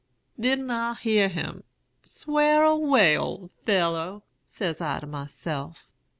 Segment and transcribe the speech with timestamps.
[0.39, 1.63] Didn't I hear him?
[2.01, 4.23] Swar away, ole fellow!
[4.47, 5.85] says I to myself.